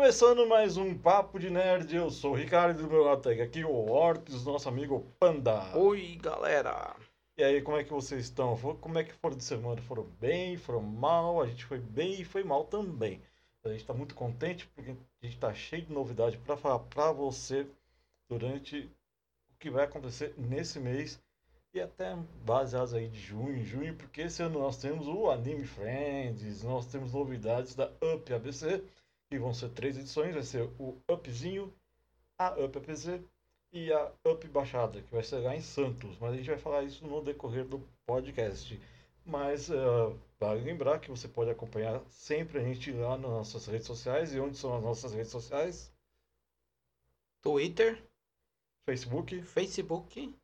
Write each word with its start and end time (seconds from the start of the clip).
Começando 0.00 0.46
mais 0.46 0.78
um 0.78 0.96
Papo 0.96 1.38
de 1.38 1.50
Nerd, 1.50 1.94
eu 1.94 2.10
sou 2.10 2.32
o 2.32 2.34
Ricardo 2.34 2.82
do 2.82 2.88
meu 2.88 3.02
lado 3.02 3.20
tem 3.20 3.38
aqui 3.42 3.62
o 3.62 3.90
Ortiz, 3.90 4.46
nosso 4.46 4.66
amigo 4.66 5.04
Panda. 5.20 5.76
Oi, 5.76 6.18
galera. 6.22 6.96
E 7.36 7.44
aí, 7.44 7.60
como 7.60 7.76
é 7.76 7.84
que 7.84 7.92
vocês 7.92 8.24
estão? 8.24 8.56
Como 8.80 8.98
é 8.98 9.04
que 9.04 9.12
foram 9.12 9.36
de 9.36 9.44
semana? 9.44 9.82
Foram 9.82 10.04
bem, 10.18 10.56
foram 10.56 10.80
mal? 10.80 11.42
A 11.42 11.46
gente 11.46 11.66
foi 11.66 11.78
bem 11.78 12.18
e 12.18 12.24
foi 12.24 12.42
mal 12.42 12.64
também. 12.64 13.20
A 13.62 13.68
gente 13.68 13.82
está 13.82 13.92
muito 13.92 14.14
contente 14.14 14.66
porque 14.68 14.92
a 14.92 15.26
gente 15.26 15.34
está 15.34 15.52
cheio 15.52 15.84
de 15.84 15.92
novidade 15.92 16.38
para 16.38 16.56
falar 16.56 16.78
para 16.78 17.12
você 17.12 17.66
durante 18.26 18.90
o 19.50 19.58
que 19.58 19.68
vai 19.68 19.84
acontecer 19.84 20.34
nesse 20.38 20.80
mês 20.80 21.22
e 21.74 21.80
até 21.80 22.16
baseados 22.42 22.94
aí 22.94 23.06
de 23.06 23.20
junho, 23.20 23.62
junho, 23.62 23.94
porque 23.94 24.22
esse 24.22 24.42
ano 24.42 24.60
nós 24.60 24.78
temos 24.78 25.06
o 25.06 25.30
Anime 25.30 25.66
Friends, 25.66 26.64
nós 26.64 26.86
temos 26.86 27.12
novidades 27.12 27.74
da 27.74 27.92
Up 28.14 28.32
ABC, 28.32 28.82
que 29.30 29.38
vão 29.38 29.54
ser 29.54 29.70
três 29.70 29.96
edições, 29.96 30.34
vai 30.34 30.42
ser 30.42 30.68
o 30.76 31.00
Upzinho, 31.08 31.72
a 32.36 32.52
Up 32.60 32.76
APZ 32.76 33.20
e 33.72 33.92
a 33.92 34.12
Up 34.26 34.46
Baixada, 34.48 35.00
que 35.00 35.12
vai 35.12 35.22
ser 35.22 35.38
lá 35.38 35.54
em 35.54 35.60
Santos, 35.60 36.18
mas 36.18 36.32
a 36.32 36.36
gente 36.36 36.50
vai 36.50 36.58
falar 36.58 36.82
isso 36.82 37.06
no 37.06 37.22
decorrer 37.22 37.64
do 37.64 37.78
podcast. 38.04 38.80
Mas 39.24 39.70
eh, 39.70 39.74
vale 40.40 40.62
lembrar 40.62 40.98
que 40.98 41.10
você 41.10 41.28
pode 41.28 41.48
acompanhar 41.48 42.02
sempre 42.08 42.58
a 42.58 42.62
gente 42.62 42.90
lá 42.90 43.16
nas 43.16 43.30
nossas 43.30 43.66
redes 43.66 43.86
sociais. 43.86 44.34
E 44.34 44.40
onde 44.40 44.56
são 44.56 44.76
as 44.76 44.82
nossas 44.82 45.12
redes 45.12 45.30
sociais? 45.30 45.92
Twitter, 47.40 48.02
Facebook, 48.84 49.42
Facebook, 49.42 50.34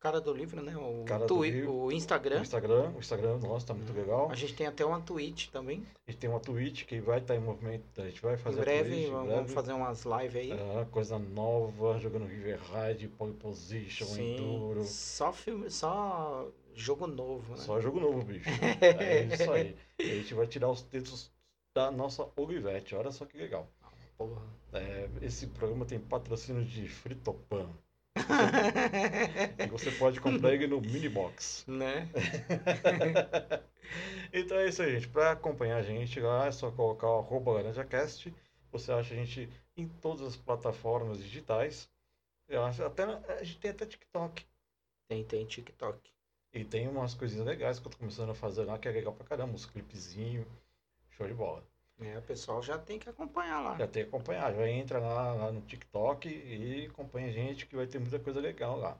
cara 0.00 0.20
do 0.20 0.32
livro, 0.32 0.62
né? 0.62 0.76
O, 0.76 1.04
Cara 1.04 1.26
Twi- 1.26 1.50
Livro. 1.50 1.72
o 1.72 1.84
o 1.86 1.92
Instagram. 1.92 2.40
Instagram. 2.40 2.90
O 2.94 2.98
Instagram 2.98 3.38
nosso 3.38 3.66
tá 3.66 3.74
muito 3.74 3.92
legal. 3.92 4.30
A 4.30 4.34
gente 4.34 4.54
tem 4.54 4.66
até 4.66 4.84
uma 4.84 5.00
Twitch 5.00 5.48
também. 5.48 5.84
A 6.06 6.10
gente 6.10 6.20
tem 6.20 6.30
uma 6.30 6.40
Twitch 6.40 6.84
que 6.84 7.00
vai 7.00 7.18
estar 7.18 7.34
em 7.34 7.40
movimento. 7.40 7.84
A 8.00 8.04
gente 8.06 8.20
vai 8.22 8.34
Em 8.34 8.38
fazer 8.38 8.60
a 8.60 8.64
breve, 8.64 8.90
Twitch, 8.90 9.08
em 9.08 9.10
vamos 9.10 9.28
breve. 9.28 9.52
fazer 9.52 9.72
umas 9.72 10.04
lives 10.04 10.36
aí. 10.36 10.52
É, 10.52 10.84
coisa 10.90 11.18
nova, 11.18 11.98
jogando 11.98 12.26
River 12.26 12.60
Ride, 12.72 13.08
Pole 13.08 13.32
Position, 13.34 14.06
Enduro. 14.16 14.84
Só 14.84 15.32
filme, 15.32 15.70
só 15.70 16.46
jogo 16.74 17.06
novo, 17.06 17.50
né? 17.52 17.58
Só 17.58 17.80
jogo 17.80 17.98
novo, 18.00 18.22
bicho. 18.22 18.48
É 18.80 19.24
isso 19.24 19.50
aí. 19.52 19.76
A 19.98 20.02
gente 20.04 20.34
vai 20.34 20.46
tirar 20.46 20.70
os 20.70 20.82
dedos 20.82 21.30
da 21.74 21.90
nossa 21.90 22.28
Olivete. 22.36 22.94
Olha 22.94 23.10
só 23.10 23.24
que 23.24 23.36
legal. 23.36 23.68
Porra. 24.16 24.42
É, 24.72 25.08
esse 25.22 25.46
programa 25.46 25.84
tem 25.84 25.98
patrocínio 25.98 26.64
de 26.64 26.88
Fritopan. 26.88 27.68
Você 29.70 29.90
pode 29.92 30.20
comprar 30.20 30.54
ele 30.54 30.66
no 30.66 30.80
Minibox. 30.80 31.64
né? 31.66 32.08
então 34.32 34.58
é 34.58 34.68
isso 34.68 34.82
aí, 34.82 34.92
gente. 34.92 35.08
Para 35.08 35.32
acompanhar 35.32 35.78
a 35.78 35.82
gente 35.82 36.20
lá, 36.20 36.46
é 36.46 36.52
só 36.52 36.70
colocar 36.70 37.08
o 37.08 37.18
arroba 37.18 37.52
LaranjaCast. 37.52 38.34
Você 38.70 38.92
acha 38.92 39.14
a 39.14 39.16
gente 39.16 39.48
em 39.76 39.88
todas 39.88 40.26
as 40.26 40.36
plataformas 40.36 41.18
digitais. 41.18 41.88
Eu 42.48 42.64
acho, 42.64 42.82
até, 42.84 43.04
a 43.04 43.44
gente 43.44 43.58
tem 43.58 43.70
até 43.70 43.86
TikTok. 43.86 44.46
Tem, 45.08 45.24
tem 45.24 45.44
TikTok. 45.44 46.10
E 46.52 46.64
tem 46.64 46.88
umas 46.88 47.14
coisinhas 47.14 47.46
legais 47.46 47.78
que 47.78 47.86
eu 47.86 47.90
tô 47.90 47.98
começando 47.98 48.30
a 48.30 48.34
fazer 48.34 48.64
lá, 48.64 48.78
que 48.78 48.88
é 48.88 48.92
legal 48.92 49.12
pra 49.12 49.26
caramba. 49.26 49.54
Uns 49.54 49.66
clipezinhos. 49.66 50.46
Show 51.10 51.26
de 51.26 51.34
bola. 51.34 51.62
É, 52.00 52.16
o 52.18 52.22
pessoal 52.22 52.62
já 52.62 52.78
tem 52.78 52.98
que 52.98 53.08
acompanhar 53.08 53.60
lá. 53.60 53.76
Já 53.76 53.88
tem 53.88 54.04
que 54.04 54.08
acompanhar. 54.08 54.54
Já 54.54 54.68
entra 54.68 54.98
lá, 55.00 55.34
lá 55.34 55.52
no 55.52 55.60
TikTok 55.62 56.28
e 56.28 56.86
acompanha 56.86 57.28
a 57.28 57.32
gente, 57.32 57.66
que 57.66 57.74
vai 57.74 57.86
ter 57.86 57.98
muita 57.98 58.18
coisa 58.18 58.40
legal 58.40 58.76
lá. 58.78 58.96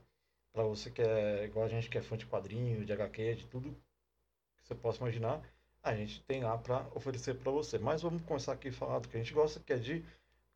Pra 0.51 0.63
você 0.63 0.91
que 0.91 1.01
é 1.01 1.45
igual 1.45 1.65
a 1.65 1.69
gente 1.69 1.89
que 1.89 1.97
é 1.97 2.01
fã 2.01 2.17
de 2.17 2.25
quadrinho, 2.25 2.83
de 2.85 2.91
HQ, 2.91 3.35
de 3.35 3.47
tudo 3.47 3.71
que 4.57 4.67
você 4.67 4.75
possa 4.75 4.99
imaginar, 4.99 5.41
a 5.81 5.95
gente 5.95 6.21
tem 6.23 6.43
lá 6.43 6.57
pra 6.57 6.87
oferecer 6.93 7.35
pra 7.35 7.51
você. 7.51 7.79
Mas 7.79 8.01
vamos 8.01 8.21
começar 8.23 8.53
aqui 8.53 8.67
a 8.67 8.73
falar 8.73 8.99
do 8.99 9.07
que 9.07 9.15
a 9.15 9.19
gente 9.19 9.33
gosta, 9.33 9.59
que 9.61 9.71
é 9.71 9.77
de 9.77 10.03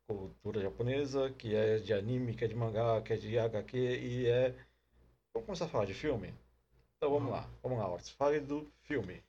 cultura 0.06 0.60
japonesa, 0.60 1.30
que 1.30 1.54
é 1.54 1.78
de 1.78 1.94
anime, 1.94 2.34
que 2.34 2.44
é 2.44 2.48
de 2.48 2.54
mangá, 2.54 3.00
que 3.00 3.14
é 3.14 3.16
de 3.16 3.38
HQ 3.38 3.78
e 3.78 4.26
é. 4.28 4.54
Vamos 5.32 5.46
começar 5.46 5.64
a 5.64 5.68
falar 5.68 5.86
de 5.86 5.94
filme? 5.94 6.34
Então 6.96 7.10
vamos 7.10 7.32
lá, 7.32 7.48
vamos 7.62 7.78
lá, 7.78 7.88
Ortiz. 7.88 8.10
Fale 8.10 8.40
do 8.40 8.70
filme. 8.82 9.22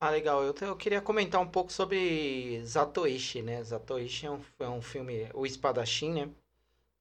Ah, 0.00 0.10
legal. 0.10 0.42
Eu, 0.44 0.54
eu 0.60 0.76
queria 0.76 1.00
comentar 1.00 1.40
um 1.40 1.48
pouco 1.48 1.72
sobre 1.72 2.62
Zatoichi, 2.64 3.42
né? 3.42 3.62
Zatoichi 3.62 4.26
é 4.26 4.30
um, 4.30 4.40
é 4.60 4.68
um 4.68 4.82
filme, 4.82 5.28
o 5.34 5.46
Espadachim, 5.46 6.12
né? 6.12 6.30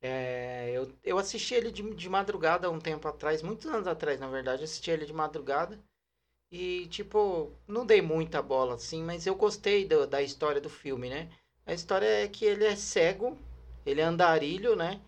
É, 0.02 0.72
eu, 0.74 0.92
eu 1.04 1.18
assisti 1.20 1.56
ele 1.56 1.72
de, 1.72 1.84
de 1.96 2.10
madrugada 2.10 2.70
um 2.72 2.80
tempo 2.80 3.08
atrás, 3.08 3.42
muitos 3.42 3.68
anos 3.68 3.88
atrás, 3.88 4.20
na 4.20 4.30
verdade, 4.30 4.62
eu 4.62 4.66
assisti 4.66 4.92
ele 4.92 5.06
de 5.06 5.14
madrugada. 5.14 5.80
E, 6.52 6.88
tipo, 6.88 7.52
não 7.68 7.86
dei 7.86 8.02
muita 8.02 8.42
bola, 8.42 8.76
assim, 8.76 9.04
mas 9.04 9.28
eu 9.28 9.36
gostei 9.36 9.88
do- 9.88 10.08
da 10.08 10.22
história 10.22 10.62
do 10.62 10.70
filme, 10.70 11.10
né? 11.10 11.30
A 11.66 11.74
história 11.74 12.08
é 12.08 12.28
que 12.30 12.46
ele 12.46 12.66
é 12.66 12.76
cego, 12.76 13.38
ele 13.86 14.02
é 14.02 14.06
andarilho, 14.06 14.76
né? 14.76 15.02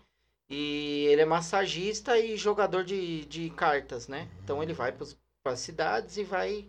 E 0.50 1.06
ele 1.08 1.22
é 1.22 1.26
massagista 1.26 2.18
e 2.18 2.36
jogador 2.36 2.84
de, 2.84 3.24
de 3.26 3.50
cartas, 3.50 4.08
né? 4.08 4.28
Então 4.44 4.62
ele 4.62 4.72
vai 4.74 4.92
para 4.92 5.06
as 5.52 5.60
cidades 5.60 6.16
e 6.18 6.24
vai 6.24 6.68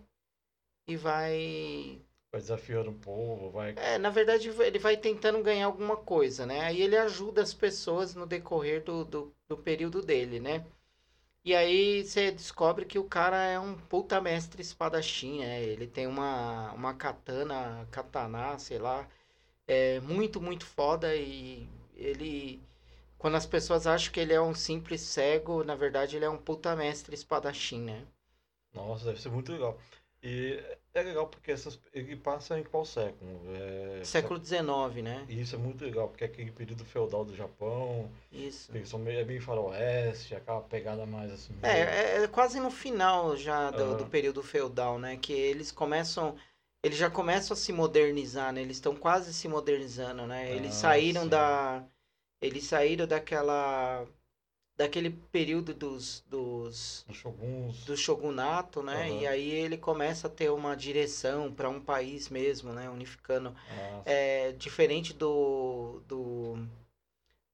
e 0.86 0.96
vai. 0.96 2.00
Vai 2.32 2.40
desafiando 2.40 2.90
o 2.90 2.94
povo, 2.94 3.50
vai. 3.50 3.74
É, 3.76 3.98
na 3.98 4.10
verdade, 4.10 4.48
ele 4.48 4.78
vai 4.78 4.96
tentando 4.96 5.42
ganhar 5.42 5.66
alguma 5.66 5.96
coisa, 5.96 6.46
né? 6.46 6.60
Aí 6.60 6.80
ele 6.80 6.96
ajuda 6.96 7.42
as 7.42 7.52
pessoas 7.52 8.14
no 8.14 8.26
decorrer 8.26 8.84
do, 8.84 9.04
do, 9.04 9.34
do 9.48 9.56
período 9.56 10.00
dele, 10.00 10.38
né? 10.38 10.64
E 11.44 11.54
aí 11.54 12.04
você 12.04 12.30
descobre 12.30 12.84
que 12.84 12.98
o 12.98 13.04
cara 13.04 13.42
é 13.46 13.58
um 13.58 13.74
puta 13.74 14.20
mestre 14.20 14.60
espadachim, 14.62 15.40
né? 15.40 15.62
Ele 15.62 15.86
tem 15.86 16.06
uma, 16.06 16.72
uma 16.72 16.94
katana, 16.94 17.86
katana, 17.90 18.58
sei 18.58 18.78
lá, 18.78 19.08
é 19.66 20.00
muito, 20.00 20.40
muito 20.40 20.66
foda 20.66 21.14
e 21.16 21.68
ele... 21.96 22.60
Quando 23.18 23.36
as 23.36 23.46
pessoas 23.46 23.86
acham 23.86 24.12
que 24.12 24.20
ele 24.20 24.32
é 24.32 24.40
um 24.40 24.54
simples 24.54 25.00
cego, 25.02 25.64
na 25.64 25.74
verdade 25.74 26.16
ele 26.16 26.24
é 26.24 26.30
um 26.30 26.38
puta 26.38 26.74
mestre 26.76 27.14
espadachim, 27.14 27.80
né? 27.82 28.06
Nossa, 28.74 29.06
deve 29.06 29.20
ser 29.20 29.30
muito 29.30 29.52
legal. 29.52 29.78
E 30.22 30.62
é 30.92 31.02
legal 31.02 31.26
porque 31.28 31.50
essas, 31.50 31.78
ele 31.94 32.14
passa 32.16 32.58
em 32.58 32.64
qual 32.64 32.84
século? 32.84 33.40
É, 33.56 34.04
Século 34.04 34.38
XIX, 34.38 35.02
né? 35.02 35.24
E 35.28 35.40
isso 35.40 35.54
é 35.54 35.58
muito 35.58 35.82
legal, 35.84 36.08
porque 36.08 36.24
é 36.24 36.26
aquele 36.26 36.50
período 36.50 36.84
feudal 36.84 37.24
do 37.24 37.34
Japão, 37.34 38.10
Isso. 38.32 38.70
eles 38.74 38.88
são 38.88 38.98
meio, 38.98 39.20
é 39.20 39.24
meio 39.24 39.40
faroeste, 39.40 40.34
aquela 40.34 40.60
pegada 40.60 41.06
mais 41.06 41.32
assim. 41.32 41.54
meio- 41.54 41.72
É, 41.74 42.18
é, 42.20 42.24
é 42.24 42.28
quase 42.28 42.60
no 42.60 42.70
final 42.70 43.36
já 43.36 43.70
do, 43.70 43.82
Aham. 43.84 43.96
do 43.98 44.06
período 44.06 44.42
feudal, 44.42 44.98
né? 44.98 45.16
Que 45.16 45.32
eles 45.32 45.72
começam. 45.72 46.36
Eles 46.82 46.96
já 46.98 47.10
começam 47.10 47.54
a 47.54 47.56
se 47.56 47.72
modernizar, 47.72 48.52
né? 48.52 48.62
Eles 48.62 48.76
estão 48.78 48.96
quase 48.96 49.32
se 49.34 49.46
modernizando, 49.48 50.26
né? 50.26 50.50
Eles 50.54 50.70
Ah, 50.74 50.80
saíram 50.80 51.22
sim. 51.24 51.28
da. 51.28 51.84
Eles 52.42 52.64
saíram 52.64 53.06
daquela. 53.06 54.06
Daquele 54.80 55.10
período 55.10 55.74
dos. 55.74 56.24
dos 56.26 57.04
Os 57.06 57.14
shoguns. 57.14 57.84
do 57.84 57.94
shogunato, 57.94 58.82
né? 58.82 59.10
Aham. 59.10 59.20
E 59.20 59.26
aí 59.26 59.50
ele 59.50 59.76
começa 59.76 60.26
a 60.26 60.30
ter 60.30 60.48
uma 60.50 60.74
direção 60.74 61.52
para 61.52 61.68
um 61.68 61.78
país 61.78 62.30
mesmo, 62.30 62.72
né? 62.72 62.88
Unificando. 62.88 63.54
É 64.06 64.52
diferente 64.52 65.12
do. 65.12 66.00
do 66.08 66.66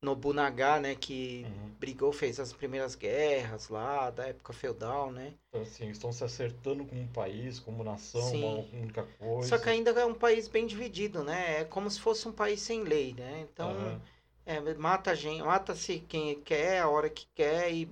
Nobunaga, 0.00 0.78
né? 0.78 0.94
Que 0.94 1.44
uhum. 1.48 1.70
brigou, 1.80 2.12
fez 2.12 2.38
as 2.38 2.52
primeiras 2.52 2.94
guerras 2.94 3.70
lá, 3.70 4.08
da 4.10 4.28
época 4.28 4.52
feudal, 4.52 5.10
né? 5.10 5.34
Então, 5.48 5.62
assim, 5.62 5.90
estão 5.90 6.12
se 6.12 6.22
acertando 6.22 6.84
como 6.84 7.00
um 7.00 7.08
país, 7.08 7.58
como 7.58 7.82
nação, 7.82 8.20
Sim. 8.20 8.44
uma 8.44 8.80
única 8.82 9.02
coisa. 9.18 9.48
Só 9.48 9.58
que 9.58 9.68
ainda 9.68 9.90
é 9.90 10.06
um 10.06 10.14
país 10.14 10.46
bem 10.46 10.64
dividido, 10.64 11.24
né? 11.24 11.62
É 11.62 11.64
como 11.64 11.90
se 11.90 11.98
fosse 11.98 12.28
um 12.28 12.32
país 12.32 12.60
sem 12.60 12.84
lei, 12.84 13.14
né? 13.14 13.48
Então, 13.50 13.68
Aham. 13.68 14.00
É, 14.46 14.60
mata 14.76 15.10
a 15.12 15.14
gente, 15.14 15.42
mata-se 15.42 16.00
quem 16.00 16.40
quer, 16.42 16.80
a 16.82 16.88
hora 16.88 17.10
que 17.10 17.26
quer, 17.34 17.72
e 17.74 17.86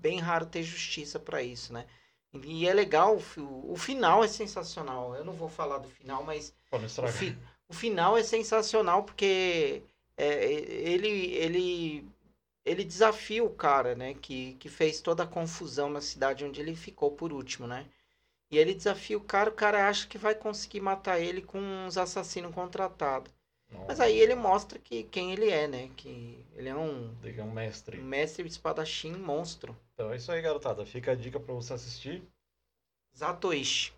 bem 0.00 0.18
raro 0.20 0.46
ter 0.46 0.62
justiça 0.64 1.18
para 1.20 1.42
isso, 1.42 1.72
né? 1.72 1.86
E 2.34 2.68
é 2.68 2.74
legal, 2.74 3.18
o 3.38 3.72
o 3.72 3.76
final 3.76 4.24
é 4.24 4.28
sensacional. 4.28 5.14
Eu 5.16 5.24
não 5.24 5.32
vou 5.34 5.48
falar 5.48 5.78
do 5.78 5.88
final, 5.88 6.22
mas 6.24 6.54
o, 7.02 7.08
fi- 7.08 7.38
o 7.68 7.74
final 7.74 8.16
é 8.18 8.22
sensacional 8.22 9.04
porque 9.04 9.82
é, 10.16 10.44
ele, 10.52 11.08
ele, 11.36 12.08
ele 12.64 12.84
desafia 12.84 13.44
o 13.44 13.50
cara, 13.54 13.94
né? 13.96 14.14
Que, 14.14 14.54
que 14.54 14.68
fez 14.68 15.00
toda 15.00 15.24
a 15.24 15.26
confusão 15.26 15.90
na 15.90 16.00
cidade 16.00 16.44
onde 16.44 16.60
ele 16.60 16.76
ficou 16.76 17.12
por 17.12 17.32
último, 17.32 17.66
né? 17.66 17.86
E 18.50 18.58
ele 18.58 18.74
desafia 18.74 19.16
o 19.18 19.22
cara, 19.24 19.50
o 19.50 19.54
cara 19.54 19.88
acha 19.88 20.06
que 20.06 20.18
vai 20.18 20.34
conseguir 20.34 20.80
matar 20.82 21.20
ele 21.20 21.42
com 21.42 21.58
uns 21.60 21.96
assassinos 21.98 22.54
contratados. 22.54 23.32
Mas 23.86 24.00
aí 24.00 24.18
ele 24.18 24.34
mostra 24.34 24.78
que 24.78 25.04
quem 25.04 25.32
ele 25.32 25.50
é, 25.50 25.66
né? 25.66 25.90
Que 25.96 26.44
ele 26.54 26.68
é 26.68 26.74
um, 26.76 27.14
Ele 27.22 27.40
é 27.40 27.44
um 27.44 27.50
mestre. 27.50 27.98
um 27.98 28.04
mestre 28.04 28.46
espadachim 28.46 29.12
monstro. 29.12 29.76
Então 29.94 30.12
é 30.12 30.16
isso 30.16 30.30
aí, 30.32 30.40
garotada. 30.40 30.84
Fica 30.86 31.12
a 31.12 31.14
dica 31.14 31.38
pra 31.38 31.54
você 31.54 31.74
assistir. 31.74 32.22
Zatoichi. 33.16 33.92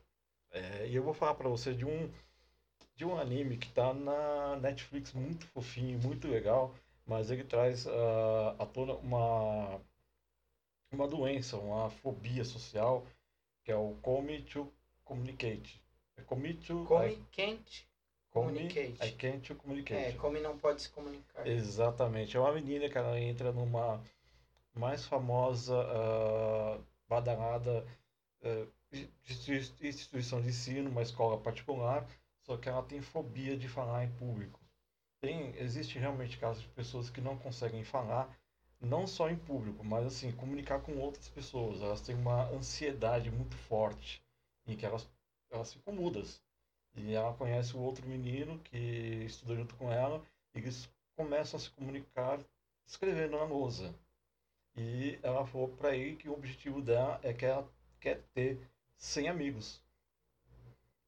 É, 0.53 0.87
e 0.89 0.97
eu 0.97 1.03
vou 1.03 1.15
falar 1.15 1.35
pra 1.35 1.49
você 1.49 1.73
de 1.75 1.85
um 1.85 2.11
de 2.97 3.05
um 3.05 3.17
anime 3.19 3.57
que 3.57 3.71
tá 3.73 3.95
na 3.95 4.57
Netflix 4.57 5.13
muito 5.15 5.47
fofinho, 5.47 5.99
muito 5.99 6.29
legal, 6.29 6.75
mas 7.07 7.31
ele 7.31 7.45
traz 7.45 7.87
ah, 7.87 8.57
à 8.59 8.67
tona 8.67 8.93
uma 8.95 9.81
uma 10.93 11.07
doença, 11.09 11.57
uma 11.57 11.89
fobia 11.89 12.45
social, 12.45 13.07
que 13.65 13.73
é 13.73 13.77
o 13.77 13.95
Come 14.03 14.43
to 14.43 14.71
Communicate. 15.05 15.81
É 16.17 16.23
Come 16.23 16.55
to 16.55 16.85
Come 16.85 17.25
quente. 17.31 17.83
Come, 17.83 17.90
Communicate. 18.31 19.05
I 19.05 19.13
can't 19.13 19.55
communicate. 19.55 20.01
É, 20.01 20.13
come 20.13 20.41
não 20.41 20.57
pode 20.57 20.83
se 20.83 20.91
comunicar. 20.91 21.47
Exatamente. 21.47 22.37
É 22.37 22.41
uma 22.41 22.53
menina 22.53 22.89
que 22.89 22.97
ela 22.97 23.19
entra 23.19 23.53
numa 23.53 24.01
mais 24.73 25.05
famosa 25.05 25.77
uh, 25.77 26.85
badalada 27.09 27.85
uh, 28.43 28.69
instituição 29.73 30.41
de 30.41 30.49
ensino, 30.49 30.91
uma 30.91 31.03
escola 31.03 31.39
particular, 31.39 32.07
só 32.43 32.57
que 32.57 32.69
ela 32.69 32.83
tem 32.83 33.01
fobia 33.01 33.57
de 33.57 33.69
falar 33.69 34.05
em 34.05 34.11
público. 34.13 34.61
Tem, 35.21 35.55
existe 35.59 35.99
realmente 35.99 36.39
casos 36.39 36.63
de 36.63 36.69
pessoas 36.69 37.11
que 37.11 37.21
não 37.21 37.37
conseguem 37.37 37.85
falar, 37.85 38.35
não 38.81 39.07
só 39.07 39.29
em 39.29 39.37
público, 39.37 39.85
mas 39.85 40.07
assim, 40.07 40.33
comunicar 40.33 40.81
com 40.81 40.97
outras 40.99 41.29
pessoas. 41.29 41.83
Elas 41.83 42.01
têm 42.01 42.15
uma 42.15 42.49
ansiedade 42.51 43.31
muito 43.31 43.57
forte, 43.57 44.23
em 44.67 44.77
que 44.77 44.87
elas, 44.87 45.09
elas 45.51 45.73
ficam 45.73 45.93
mudas. 45.93 46.43
E 46.95 47.15
ela 47.15 47.33
conhece 47.35 47.77
o 47.77 47.81
outro 47.81 48.07
menino 48.07 48.59
que 48.61 48.77
estuda 49.27 49.55
junto 49.55 49.75
com 49.77 49.93
ela, 49.93 50.23
e 50.55 50.59
eles 50.59 50.89
começam 51.17 51.59
a 51.59 51.61
se 51.61 51.71
comunicar 51.71 52.41
escrevendo 52.87 53.37
na 53.37 53.45
lousa. 53.45 53.95
E 54.77 55.19
ela 55.23 55.47
falou 55.47 55.69
para 55.69 55.97
ele 55.97 56.17
que 56.17 56.29
o 56.29 56.33
objetivo 56.33 56.81
dela 56.81 57.21
é 57.23 57.33
que 57.33 57.45
ela 57.45 57.69
quer 58.01 58.23
ter 58.35 58.59
100 58.97 59.29
amigos. 59.29 59.83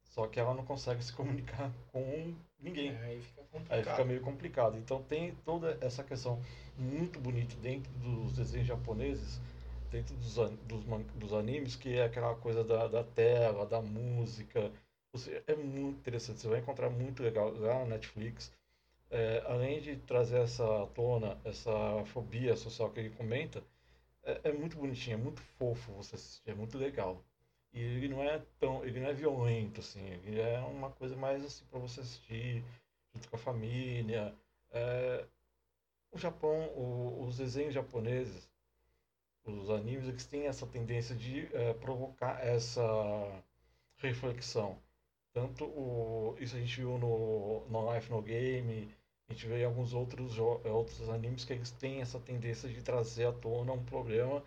Só 0.05 0.27
que 0.27 0.39
ela 0.39 0.53
não 0.55 0.65
consegue 0.65 1.03
se 1.03 1.13
comunicar 1.13 1.73
com 1.91 2.35
ninguém. 2.61 2.91
É, 2.91 3.05
aí 3.05 3.23
fica 3.23 3.43
complicado. 3.51 3.79
Aí 3.79 3.85
fica 3.85 4.05
meio 4.05 4.21
complicado. 4.21 4.77
Então 4.77 5.03
tem 5.03 5.35
toda 5.37 5.79
essa 5.81 6.05
questão 6.05 6.39
muito 6.77 7.19
bonita 7.19 7.57
dentro 7.57 7.91
dos 7.95 8.35
desenhos 8.35 8.69
japoneses, 8.69 9.41
dentro 9.91 10.15
dos, 10.17 10.35
dos, 10.35 10.85
dos 11.15 11.33
animes, 11.33 11.77
que 11.77 11.95
é 11.95 12.05
aquela 12.05 12.35
coisa 12.35 12.63
da, 12.63 12.89
da 12.89 13.03
tela, 13.03 13.65
da 13.65 13.81
música. 13.81 14.71
É 15.47 15.55
muito 15.55 15.99
interessante. 16.01 16.41
Você 16.41 16.49
vai 16.49 16.61
encontrar 16.61 16.89
muito 16.91 17.23
legal 17.23 17.53
lá 17.53 17.81
na 17.81 17.85
Netflix. 17.97 18.53
É, 19.11 19.43
além 19.47 19.81
de 19.81 19.97
trazer 19.99 20.39
essa 20.41 20.87
tona, 20.95 21.39
essa 21.45 21.73
fobia 22.07 22.57
social 22.57 22.91
que 22.91 23.01
ele 23.01 23.11
comenta, 23.11 23.63
é, 24.25 24.41
é 24.45 24.53
muito 24.53 24.77
bonitinho, 24.79 25.15
é 25.15 25.19
muito 25.19 25.41
fofo 25.59 25.93
você 25.95 26.17
assistir, 26.17 26.51
é 26.51 26.55
muito 26.55 26.79
legal. 26.79 27.23
E 27.73 27.81
ele 27.81 28.09
não 28.09 28.23
é 28.23 28.43
tão, 28.61 28.85
ele 28.85 29.01
não 29.01 29.09
é 29.09 29.15
violento 29.15 29.81
assim, 29.81 30.01
ele 30.25 30.41
é 30.41 30.61
uma 30.61 30.91
coisa 30.93 31.17
mais 31.17 31.45
assim 31.45 31.65
para 31.67 31.79
você 31.81 32.01
assistir 32.01 32.65
junto 33.15 33.29
com 33.29 33.37
a 33.37 33.39
família. 33.39 34.35
É, 34.73 35.27
o 36.13 36.19
Japão, 36.19 36.69
o, 36.77 37.25
os 37.27 37.37
desenhos 37.39 37.75
japoneses, 37.75 38.51
os 39.45 39.71
animes, 39.71 40.09
eles 40.09 40.27
têm 40.27 40.47
essa 40.47 40.67
tendência 40.67 41.15
de 41.17 41.49
é, 41.55 41.75
provocar 41.75 42.45
essa 42.45 42.83
reflexão. 43.99 44.79
Tanto 45.33 45.65
o, 45.65 46.37
isso 46.39 46.57
a 46.57 46.61
gente 46.61 46.77
viu 46.77 46.99
no, 46.99 47.67
no 47.69 47.95
Life 47.95 48.11
no 48.11 48.21
Game, 48.21 48.95
a 49.29 49.33
gente 49.33 49.47
vê 49.47 49.63
em 49.63 49.65
alguns 49.65 49.95
outros, 49.95 50.39
outros 50.39 51.09
animes 51.09 51.45
que 51.45 51.55
eles 51.55 51.71
têm 51.71 52.03
essa 52.03 52.21
tendência 52.21 52.69
de 52.69 52.83
trazer 52.83 53.27
à 53.27 53.33
tona 53.33 53.73
um 53.73 53.85
problema 53.85 54.43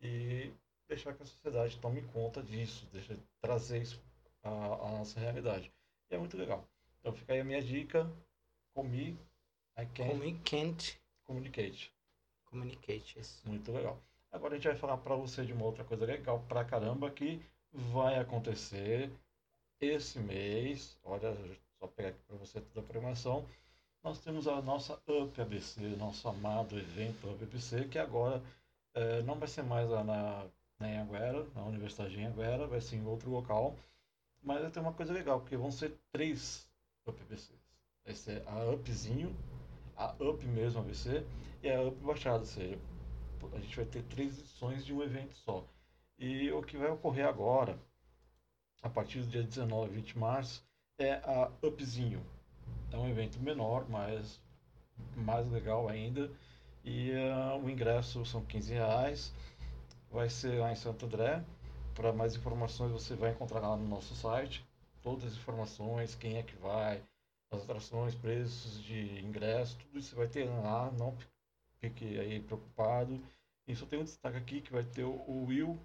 e 0.00 0.50
deixar 0.88 1.12
que 1.12 1.22
a 1.22 1.26
sociedade 1.26 1.78
tome 1.78 2.02
conta 2.02 2.42
disso, 2.42 2.88
deixa 2.92 3.18
trazer 3.40 3.82
isso 3.82 4.02
à, 4.42 4.48
à 4.48 4.90
nossa 4.92 5.20
realidade. 5.20 5.70
E 6.10 6.14
é 6.14 6.18
muito 6.18 6.36
legal. 6.36 6.66
Então 7.00 7.12
fica 7.12 7.34
aí 7.34 7.40
a 7.40 7.44
minha 7.44 7.62
dica. 7.62 8.10
Comi, 8.72 9.18
I 9.78 9.86
can't, 9.94 10.32
can't 10.44 11.00
communicate. 11.24 11.92
communicate. 12.46 13.18
Isso. 13.18 13.46
Muito 13.46 13.70
legal. 13.72 14.00
Agora 14.32 14.54
a 14.54 14.56
gente 14.56 14.68
vai 14.68 14.76
falar 14.76 14.96
para 14.96 15.14
você 15.14 15.44
de 15.44 15.52
uma 15.52 15.64
outra 15.64 15.84
coisa 15.84 16.04
legal 16.04 16.42
pra 16.48 16.64
caramba 16.64 17.10
que 17.10 17.40
vai 17.72 18.18
acontecer 18.18 19.10
esse 19.88 20.18
mês. 20.18 20.98
Olha, 21.04 21.36
só 21.78 21.86
pegar 21.86 22.10
aqui 22.10 22.20
para 22.26 22.36
você 22.36 22.60
toda 22.60 22.80
a 22.80 22.88
programação. 22.88 23.46
Nós 24.02 24.18
temos 24.18 24.46
a 24.48 24.60
nossa 24.62 25.00
UP 25.06 25.40
ABC, 25.40 25.80
nosso 25.96 26.28
amado 26.28 26.78
evento 26.78 27.30
UP 27.30 27.42
ABC, 27.42 27.84
que 27.88 27.98
agora 27.98 28.42
eh, 28.94 29.22
não 29.22 29.38
vai 29.38 29.48
ser 29.48 29.62
mais 29.62 29.88
lá 29.88 30.04
na 30.04 30.46
na 30.78 30.86
Anhanguera, 30.86 31.46
na 31.54 31.62
Universidade 31.62 32.16
de 32.16 32.66
vai 32.66 32.80
ser 32.80 32.96
em 32.96 33.06
outro 33.06 33.30
local. 33.30 33.74
Mas 34.42 34.60
vai 34.60 34.70
ter 34.70 34.80
uma 34.80 34.92
coisa 34.92 35.12
legal, 35.12 35.40
porque 35.40 35.56
vão 35.56 35.70
ser 35.70 35.96
três 36.12 36.68
UPBCs. 37.06 37.58
Vai 38.04 38.14
ser 38.14 38.42
a 38.46 38.70
UPzinho, 38.70 39.34
a 39.96 40.14
UP 40.20 40.44
mesmo 40.46 40.80
ABC 40.80 41.24
e 41.62 41.70
a 41.70 41.80
UP 41.82 41.96
Baixada, 42.04 42.40
ou 42.40 42.44
seja, 42.44 42.78
a 43.52 43.58
gente 43.58 43.76
vai 43.76 43.86
ter 43.86 44.02
três 44.04 44.38
edições 44.38 44.84
de 44.84 44.92
um 44.92 45.02
evento 45.02 45.34
só. 45.34 45.64
E 46.18 46.50
o 46.52 46.62
que 46.62 46.76
vai 46.76 46.90
ocorrer 46.90 47.26
agora, 47.26 47.78
a 48.84 48.88
partir 48.90 49.20
do 49.20 49.26
dia 49.26 49.42
19 49.42 49.90
e 49.90 49.94
20 49.96 50.06
de 50.06 50.18
março, 50.18 50.64
é 50.98 51.14
a 51.24 51.50
UPzinho. 51.62 52.24
É 52.92 52.96
um 52.96 53.08
evento 53.08 53.40
menor, 53.40 53.88
mas 53.88 54.40
mais 55.16 55.50
legal 55.50 55.88
ainda. 55.88 56.30
E 56.84 57.10
uh, 57.12 57.64
o 57.64 57.68
ingresso 57.70 58.24
são 58.26 58.44
15 58.44 58.74
reais 58.74 59.32
vai 60.10 60.28
ser 60.28 60.60
lá 60.60 60.70
em 60.70 60.76
Santo 60.76 61.06
André. 61.06 61.42
Para 61.94 62.12
mais 62.12 62.36
informações 62.36 62.92
você 62.92 63.16
vai 63.16 63.32
encontrar 63.32 63.60
lá 63.60 63.76
no 63.76 63.88
nosso 63.88 64.14
site 64.14 64.64
todas 65.02 65.24
as 65.24 65.36
informações, 65.36 66.14
quem 66.14 66.38
é 66.38 66.42
que 66.42 66.56
vai, 66.56 67.02
as 67.50 67.62
atrações, 67.62 68.14
preços 68.14 68.82
de 68.82 69.20
ingresso, 69.22 69.76
tudo 69.76 69.98
isso 69.98 70.16
vai 70.16 70.26
ter 70.26 70.44
lá, 70.44 70.90
não 70.92 71.14
fique 71.78 72.18
aí 72.18 72.40
preocupado. 72.40 73.20
E 73.68 73.76
só 73.76 73.84
tem 73.84 73.98
um 73.98 74.04
destaque 74.04 74.38
aqui 74.38 74.60
que 74.62 74.72
vai 74.72 74.82
ter 74.82 75.04
o 75.04 75.44
Will 75.46 75.78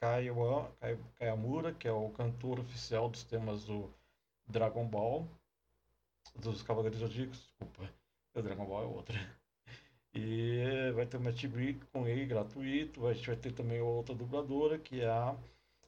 Kayamura, 0.00 1.72
que 1.74 1.88
é 1.88 1.92
o 1.92 2.10
cantor 2.10 2.60
oficial 2.60 3.08
dos 3.08 3.24
temas 3.24 3.64
do 3.64 3.92
Dragon 4.46 4.86
Ball, 4.86 5.28
dos 6.36 6.62
Cavaleiros 6.62 7.00
Zodíacos, 7.00 7.38
desculpa, 7.38 7.90
o 8.34 8.42
Dragon 8.42 8.64
Ball 8.64 8.82
é 8.82 8.86
outra. 8.86 9.38
E 10.14 10.90
vai 10.94 11.06
ter 11.06 11.16
uma 11.16 11.30
break 11.30 11.84
com 11.92 12.08
ele 12.08 12.26
gratuito. 12.26 13.06
A 13.06 13.12
gente 13.12 13.26
vai 13.26 13.36
ter 13.36 13.52
também 13.52 13.80
outra 13.80 14.14
dubladora, 14.14 14.78
que 14.78 15.00
é 15.00 15.08
a 15.08 15.36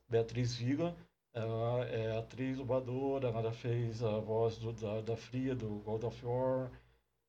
Beatriz 0.08 0.54
Vila. 0.54 0.96
Ela 1.32 1.84
é 1.86 2.18
atriz 2.18 2.56
dubladora, 2.56 3.28
ela 3.28 3.52
fez 3.52 4.02
a 4.02 4.18
voz 4.18 4.58
do, 4.58 4.72
da, 4.72 5.00
da 5.00 5.16
Fria, 5.16 5.54
do 5.54 5.80
God 5.84 6.04
of 6.04 6.26
War. 6.26 6.70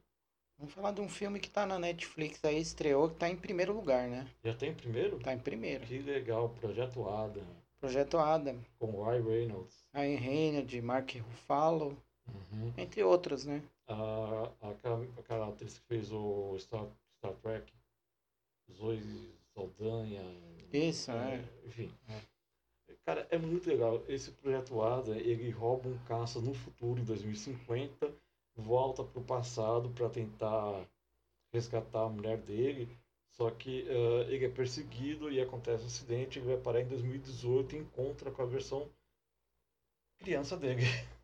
Vamos 0.62 0.74
falar 0.76 0.92
de 0.92 1.00
um 1.00 1.08
filme 1.08 1.40
que 1.40 1.50
tá 1.50 1.66
na 1.66 1.76
Netflix 1.76 2.38
aí, 2.44 2.60
estreou, 2.60 3.08
que 3.10 3.16
tá 3.16 3.28
em 3.28 3.34
primeiro 3.34 3.72
lugar, 3.72 4.06
né? 4.08 4.28
Já 4.44 4.54
tem 4.54 4.70
em 4.70 4.74
primeiro? 4.74 5.18
Tá 5.18 5.34
em 5.34 5.38
primeiro. 5.40 5.84
Que 5.84 5.98
legal, 5.98 6.50
Projeto 6.50 7.08
Ada. 7.08 7.42
Projeto 7.80 8.16
Adam. 8.16 8.56
Com 8.78 8.92
o 8.92 9.04
Ryan 9.04 9.24
Reynolds. 9.24 9.84
Ryan 9.92 10.18
Reynolds, 10.20 10.84
Mark 10.84 11.10
Ruffalo, 11.16 11.96
Uhum. 12.28 12.72
entre 12.78 13.02
outros, 13.02 13.44
né? 13.44 13.60
A, 13.88 14.48
aquela, 14.60 15.04
aquela 15.18 15.48
atriz 15.48 15.80
que 15.80 15.84
fez 15.88 16.12
o 16.12 16.56
Star, 16.60 16.86
Star 17.18 17.32
Trek, 17.42 17.72
Zoe 18.72 19.34
Saldanha. 19.52 20.22
Isso, 20.72 21.10
é, 21.10 21.14
né? 21.14 21.44
Enfim. 21.66 21.92
Cara, 23.04 23.26
é 23.32 23.36
muito 23.36 23.68
legal. 23.68 24.00
Esse 24.08 24.30
projeto 24.30 24.80
ADA, 24.80 25.16
ele 25.18 25.50
rouba 25.50 25.88
um 25.88 25.98
caça 26.06 26.40
no 26.40 26.54
futuro, 26.54 27.00
em 27.00 27.04
2050, 27.04 28.14
volta 28.56 29.04
para 29.04 29.20
o 29.20 29.24
passado 29.24 29.90
para 29.90 30.08
tentar 30.08 30.86
resgatar 31.52 32.04
a 32.04 32.08
mulher 32.08 32.38
dele. 32.38 32.88
Só 33.30 33.50
que 33.50 33.86
eh, 33.88 34.26
ele 34.32 34.44
é 34.46 34.48
perseguido 34.48 35.30
e 35.30 35.40
acontece 35.40 35.84
um 35.84 35.86
acidente. 35.86 36.38
Ele 36.38 36.48
vai 36.48 36.58
parar 36.58 36.80
em 36.80 36.88
2018 36.88 37.76
e 37.76 37.78
encontra 37.78 38.30
com 38.30 38.42
a 38.42 38.46
versão 38.46 38.88
criança 40.18 40.56
dele. 40.56 40.82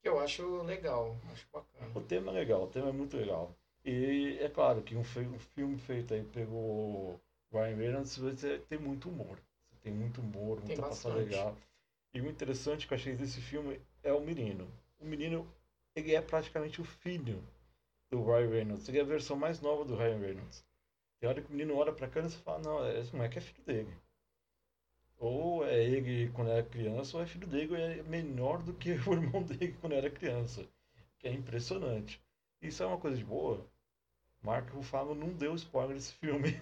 Que 0.00 0.08
eu 0.08 0.20
acho 0.20 0.62
legal, 0.62 1.16
acho 1.32 1.44
bacana. 1.52 1.90
O 1.92 2.00
tema 2.00 2.30
é 2.30 2.34
legal, 2.34 2.62
o 2.62 2.68
tema 2.68 2.90
é 2.90 2.92
muito 2.92 3.16
legal. 3.16 3.52
E 3.84 4.38
é 4.40 4.48
claro 4.48 4.80
que 4.80 4.94
um, 4.94 5.00
um 5.00 5.38
filme 5.38 5.76
feito 5.76 6.14
aí 6.14 6.22
pelo 6.22 7.18
Ryan 7.52 7.76
Reynolds 7.76 8.16
você 8.16 8.58
tem 8.68 8.78
muito 8.78 9.08
humor. 9.08 9.38
Você 9.70 9.80
tem 9.82 9.92
muito 9.92 10.20
humor, 10.20 10.58
Tem 10.58 10.66
muita 10.66 10.82
passada 10.82 11.16
legal. 11.16 11.56
E 12.14 12.20
o 12.20 12.28
interessante 12.28 12.86
que 12.86 12.94
eu 12.94 12.96
achei 12.96 13.16
desse 13.16 13.40
filme 13.40 13.80
é 14.02 14.12
o 14.12 14.20
menino. 14.20 14.70
O 14.98 15.04
menino, 15.04 15.46
ele 15.94 16.14
é 16.14 16.20
praticamente 16.20 16.80
o 16.80 16.84
filho 16.84 17.42
do 18.10 18.24
Ryan 18.24 18.50
Reynolds. 18.50 18.88
Ele 18.88 18.98
é 18.98 19.02
a 19.02 19.04
versão 19.04 19.36
mais 19.36 19.60
nova 19.60 19.84
do 19.84 19.96
Ryan 19.96 20.18
Reynolds. 20.18 20.64
Tem 21.20 21.28
hora 21.28 21.42
que 21.42 21.48
o 21.48 21.52
menino 21.52 21.76
olha 21.76 21.92
pra 21.92 22.08
câmera 22.08 22.32
e 22.32 22.38
fala, 22.38 22.58
não, 22.60 22.90
esse 22.90 23.14
moleque 23.14 23.38
é 23.38 23.40
filho 23.40 23.64
dele. 23.64 23.96
Ou 25.18 25.66
é 25.66 25.82
ele 25.82 26.30
quando 26.30 26.50
era 26.50 26.62
criança, 26.62 27.16
ou 27.16 27.22
é 27.22 27.26
filho 27.26 27.46
dele, 27.46 27.72
ou 27.72 27.76
é 27.76 28.02
menor 28.04 28.62
do 28.62 28.72
que 28.72 28.92
o 29.08 29.12
irmão 29.12 29.42
dele 29.42 29.76
quando 29.80 29.94
era 29.94 30.10
criança. 30.10 30.64
Que 31.18 31.28
é 31.28 31.32
impressionante. 31.32 32.22
Isso 32.62 32.82
é 32.82 32.86
uma 32.86 32.98
coisa 32.98 33.16
de 33.16 33.24
boa. 33.24 33.66
Mark 34.42 34.70
Ruffalo 34.70 35.14
não 35.14 35.32
deu 35.32 35.54
spoiler 35.54 35.96
desse 35.96 36.12
filme. 36.14 36.60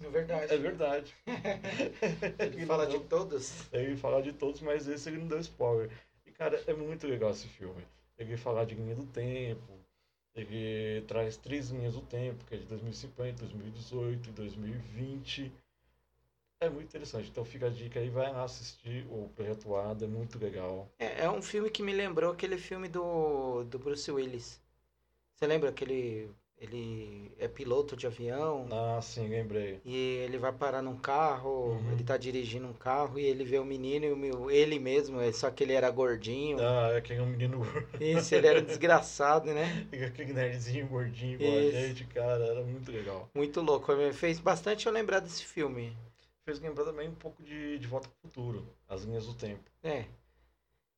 É 0.00 0.08
verdade. 0.08 0.52
É 0.54 0.56
verdade. 0.56 1.14
Ele 2.38 2.66
fala 2.66 2.86
de 2.86 3.00
todos. 3.00 3.72
Ele 3.72 3.96
fala 3.96 4.22
de 4.22 4.32
todos, 4.32 4.60
mas 4.60 4.86
esse 4.88 5.08
ele 5.08 5.18
não 5.18 5.26
deu 5.26 5.40
spoiler. 5.40 5.90
Cara, 6.38 6.62
é 6.68 6.72
muito 6.72 7.06
legal 7.06 7.30
esse 7.30 7.48
filme. 7.48 7.84
Ele 8.16 8.36
fala 8.36 8.64
de 8.64 8.76
linha 8.76 8.94
do 8.94 9.04
tempo. 9.06 9.78
Ele 10.34 11.02
traz 11.02 11.36
três 11.36 11.70
linhas 11.70 11.94
do 11.94 12.00
tempo, 12.00 12.44
que 12.44 12.54
é 12.54 12.58
de 12.58 12.64
2050, 12.66 13.44
2018 13.44 14.28
e 14.28 14.32
2020. 14.32 15.52
É 16.60 16.70
muito 16.70 16.86
interessante. 16.86 17.28
Então 17.28 17.44
fica 17.44 17.66
a 17.66 17.70
dica 17.70 17.98
aí, 17.98 18.08
vai 18.08 18.32
lá 18.32 18.44
assistir 18.44 19.04
o 19.10 19.28
Projeto 19.34 19.74
Ada, 19.74 20.04
é 20.04 20.08
muito 20.08 20.38
legal. 20.38 20.88
É, 20.98 21.24
é 21.24 21.30
um 21.30 21.42
filme 21.42 21.70
que 21.70 21.82
me 21.82 21.92
lembrou 21.92 22.32
aquele 22.32 22.56
filme 22.56 22.88
do, 22.88 23.64
do 23.64 23.78
Bruce 23.78 24.10
Willis. 24.10 24.60
Você 25.34 25.46
lembra 25.46 25.70
aquele. 25.70 26.30
Ele 26.60 27.30
é 27.38 27.46
piloto 27.46 27.96
de 27.96 28.06
avião 28.06 28.66
Ah, 28.72 29.00
sim, 29.00 29.28
lembrei. 29.28 29.80
e 29.84 29.94
ele 30.24 30.38
vai 30.38 30.52
parar 30.52 30.82
num 30.82 30.96
carro, 30.96 31.70
Uhum. 31.74 31.92
ele 31.92 32.02
tá 32.02 32.16
dirigindo 32.16 32.66
um 32.66 32.72
carro 32.72 33.16
e 33.18 33.24
ele 33.24 33.44
vê 33.44 33.58
o 33.60 33.64
menino 33.64 34.06
e 34.06 34.12
o 34.12 34.16
meu, 34.16 34.50
ele 34.50 34.76
mesmo, 34.78 35.20
é 35.20 35.30
só 35.32 35.50
que 35.52 35.62
ele 35.62 35.72
era 35.72 35.88
gordinho. 35.90 36.58
Ah, 36.60 36.90
é 36.92 36.96
aquele 36.96 37.24
menino 37.24 37.62
Isso, 38.00 38.34
ele 38.34 38.48
era 38.48 38.60
desgraçado, 38.60 39.52
né? 39.54 39.86
aquele 40.04 40.32
nerdzinho 40.32 40.88
gordinho 40.88 41.34
igual 41.34 41.58
a 41.58 41.62
gente, 41.70 42.04
cara, 42.06 42.44
era 42.44 42.62
muito 42.64 42.90
legal. 42.90 43.28
Muito 43.34 43.60
louco. 43.60 43.94
Me 43.94 44.12
Fez 44.12 44.40
bastante 44.40 44.86
eu 44.86 44.92
lembrar 44.92 45.20
desse 45.20 45.44
filme. 45.44 45.96
Fez 46.44 46.58
lembrar 46.60 46.84
também 46.84 47.08
um 47.08 47.14
pouco 47.14 47.40
de, 47.42 47.78
de 47.78 47.86
Volta 47.86 48.08
pro 48.08 48.30
Futuro, 48.30 48.66
as 48.88 49.02
linhas 49.04 49.26
do 49.26 49.34
tempo. 49.34 49.62
É. 49.84 50.06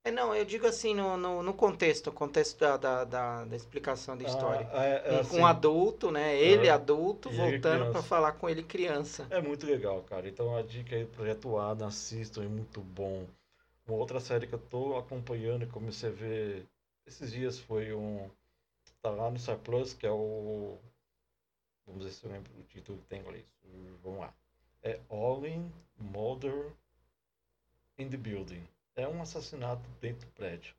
É, 0.02 0.11
não, 0.11 0.35
eu 0.35 0.47
digo 0.47 0.66
assim, 0.66 0.95
no, 0.95 1.16
no, 1.16 1.42
no 1.42 1.52
contexto, 1.52 2.11
contexto 2.11 2.59
da, 2.59 2.76
da, 2.78 3.04
da, 3.04 3.45
da 3.45 3.57
explicação 3.57 4.16
da 4.16 4.25
história. 4.25 4.66
Ah, 4.73 4.85
é, 4.85 5.09
é 5.09 5.12
um, 5.12 5.21
assim, 5.21 5.40
um 5.40 5.47
adulto, 5.47 6.11
né? 6.11 6.37
Ele 6.40 6.69
Aham. 6.71 6.76
adulto, 6.76 7.28
ele 7.28 7.37
voltando 7.37 7.92
pra 7.92 8.02
falar 8.02 8.33
com 8.33 8.49
ele 8.49 8.62
criança. 8.62 9.26
É 9.30 9.42
muito 9.42 9.66
legal, 9.66 10.02
cara. 10.04 10.26
Então 10.26 10.57
a 10.57 10.62
dica 10.62 10.97
aí, 10.97 11.04
Projeto 11.04 11.59
Ada, 11.59 11.87
assistam, 11.87 12.45
é 12.45 12.49
muito 12.49 12.80
bom. 12.80 13.26
Uma 13.87 13.99
outra 13.99 14.21
série 14.21 14.47
que 14.47 14.54
eu 14.54 14.59
tô 14.59 14.97
acompanhando 14.97 15.64
e 15.64 15.66
comecei 15.66 16.09
a 16.09 16.12
ver 16.12 16.66
esses 17.07 17.30
dias 17.30 17.59
foi 17.59 17.92
um. 17.92 18.30
Tá 19.02 19.11
lá 19.11 19.30
no 19.30 19.38
Star 19.38 19.59
Plus, 19.59 19.92
que 19.92 20.07
é 20.07 20.11
o. 20.11 20.78
Vamos 21.87 22.04
ver 22.04 22.11
se 22.11 22.25
eu 22.25 22.33
lembro 22.33 22.50
o 22.59 22.62
título 22.62 22.99
que 22.99 23.07
tem 23.07 23.19
em 23.19 23.23
inglês. 23.23 23.45
Vamos 24.02 24.21
lá. 24.21 24.35
É 24.83 24.99
All 25.11 25.45
in 25.45 25.71
Murder 25.99 26.73
in 27.99 28.09
the 28.09 28.16
Building. 28.16 28.66
É 28.97 29.09
um 29.09 29.20
assassinato 29.20 29.88
dentro 30.00 30.26
do 30.26 30.32
prédio. 30.32 30.75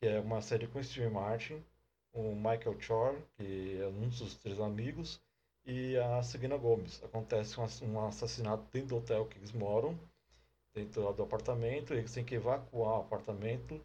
Que 0.00 0.08
é 0.08 0.20
uma 0.20 0.40
série 0.40 0.66
com 0.66 0.78
o 0.78 0.84
Steve 0.84 1.08
Martin, 1.08 1.64
o 2.12 2.34
Michael 2.34 2.80
Chor, 2.80 3.16
que 3.36 3.80
é 3.80 3.86
um 3.86 4.08
dos 4.08 4.34
três 4.36 4.60
amigos, 4.60 5.20
e 5.64 5.96
a 5.96 6.22
Selena 6.22 6.56
Gomes. 6.56 7.02
Acontece 7.04 7.58
um, 7.60 7.64
ass- 7.64 7.82
assassinato 8.08 8.64
dentro 8.72 8.88
do 8.88 8.96
hotel 8.96 9.26
que 9.26 9.38
eles 9.38 9.52
moram, 9.52 9.98
dentro 10.74 11.12
do 11.12 11.22
apartamento. 11.22 11.92
Eles 11.94 12.12
têm 12.12 12.24
que 12.24 12.34
evacuar 12.36 12.98
o 12.98 13.02
apartamento 13.02 13.80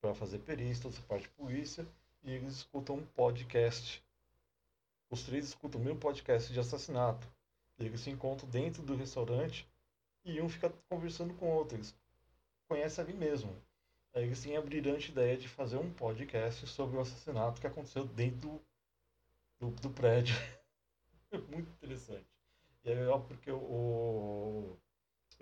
para 0.00 0.14
fazer 0.14 0.38
perícia, 0.38 0.88
essa 0.88 1.02
parte 1.02 1.24
de 1.24 1.30
polícia, 1.30 1.86
e 2.22 2.32
eles 2.32 2.52
escutam 2.58 2.96
um 2.96 3.06
podcast. 3.06 4.02
Os 5.10 5.22
três 5.22 5.46
escutam 5.46 5.80
o 5.80 5.84
mesmo 5.84 5.98
podcast 5.98 6.52
de 6.52 6.60
assassinato. 6.60 7.26
Eles 7.78 8.00
se 8.00 8.10
encontram 8.10 8.48
dentro 8.48 8.82
do 8.82 8.94
restaurante 8.94 9.68
e 10.24 10.40
um 10.40 10.48
fica 10.48 10.70
conversando 10.88 11.34
com 11.34 11.46
o 11.46 11.54
outro. 11.54 11.80
Conhecem 12.68 13.04
ali 13.04 13.14
mesmo. 13.14 13.56
Aí 14.14 14.34
têm 14.34 14.56
a 14.56 14.62
brilhante 14.62 15.10
ideia 15.10 15.36
de 15.36 15.46
fazer 15.46 15.76
um 15.76 15.92
podcast 15.92 16.66
sobre 16.66 16.96
o 16.96 17.00
assassinato 17.00 17.60
que 17.60 17.66
aconteceu 17.66 18.06
dentro 18.06 18.62
do, 19.60 19.70
do, 19.70 19.90
prédio. 19.90 20.34
Muito 21.50 21.70
interessante. 21.70 22.26
E 22.82 22.90
é 22.90 22.94
legal 22.94 23.20
porque 23.22 23.50
o, 23.50 23.58
o, 23.58 24.78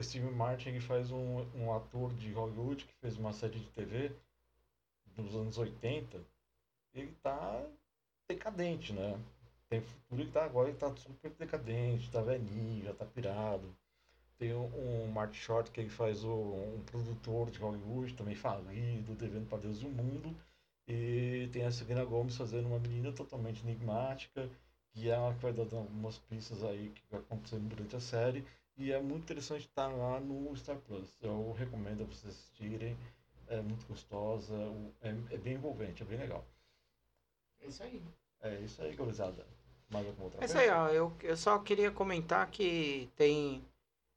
Steve 0.02 0.28
Martin 0.31 0.71
ele 0.71 0.81
faz 0.81 1.12
um, 1.12 1.43
um 1.54 1.73
ator 1.73 2.12
de 2.14 2.33
Hollywood 2.33 2.85
que 2.85 2.95
fez 2.95 3.16
uma 3.16 3.33
série 3.33 3.61
de 3.61 3.71
TV 3.71 4.11
nos 5.16 5.37
anos 5.37 5.57
80. 5.57 6.21
Ele 6.95 7.12
tá 7.23 7.64
decadente, 8.28 8.93
né? 8.93 9.21
Tem 9.69 9.81
futuro 9.81 10.21
ele 10.21 10.31
tá 10.33 10.45
agora, 10.45 10.69
ele 10.69 10.78
tá 10.78 10.95
super 10.97 11.31
decadente, 11.33 12.11
tá 12.11 12.21
velhinho, 12.21 12.85
já 12.85 12.95
tá 12.95 13.04
pirado. 13.04 13.76
Tem 14.45 14.53
um, 14.53 15.07
um 15.07 15.11
Martin 15.11 15.39
Short 15.39 15.71
que 15.71 15.81
ele 15.81 15.89
faz 15.89 16.23
o, 16.23 16.31
um 16.31 16.83
produtor 16.85 17.51
de 17.51 17.59
Hollywood, 17.59 18.13
também 18.13 18.35
falido, 18.35 19.15
devendo 19.15 19.49
para 19.49 19.57
Deus 19.57 19.81
e 19.81 19.87
o 19.87 19.89
mundo. 19.89 20.37
E 20.87 21.49
tem 21.51 21.65
a 21.65 21.71
Selena 21.71 22.05
Gomes 22.05 22.37
fazendo 22.37 22.67
uma 22.67 22.79
menina 22.79 23.11
totalmente 23.11 23.63
enigmática, 23.63 24.51
que 24.93 25.09
é 25.09 25.15
ela 25.15 25.33
que 25.33 25.41
vai 25.41 25.55
dando 25.55 25.79
algumas 25.79 26.19
pistas 26.19 26.63
aí 26.63 26.93
que 26.95 27.01
vai 27.11 27.21
acontecendo 27.21 27.67
durante 27.75 27.97
a 27.97 28.01
série. 28.01 28.45
E 28.77 28.93
é 28.93 29.01
muito 29.01 29.23
interessante 29.23 29.63
estar 29.63 29.87
lá 29.87 30.21
no 30.21 30.55
Star 30.55 30.77
Plus. 30.77 31.17
Eu 31.23 31.55
recomendo 31.59 32.03
a 32.03 32.05
vocês 32.05 32.35
assistirem. 32.35 32.95
É 33.49 33.63
muito 33.63 33.87
gostosa, 33.87 34.55
é, 35.01 35.09
é 35.31 35.39
bem 35.39 35.55
envolvente, 35.55 36.03
é 36.03 36.07
bem 36.07 36.19
legal. 36.19 36.45
É 37.63 37.67
isso 37.67 37.83
aí. 37.83 38.03
É 38.43 38.61
isso 38.61 38.83
aí, 38.83 38.95
gurizada. 38.95 39.47
Mais 39.89 40.07
alguma 40.07 40.25
outra 40.25 40.43
É 40.43 40.45
isso 40.45 40.55
coisa? 40.55 40.71
aí, 40.71 40.79
ó. 40.79 40.89
Eu, 40.89 41.13
eu 41.23 41.37
só 41.37 41.59
queria 41.61 41.91
comentar 41.91 42.51
que 42.51 43.09
tem, 43.17 43.65